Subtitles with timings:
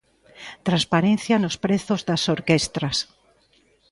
[0.67, 2.97] Transparencia nos prezos das orquestras.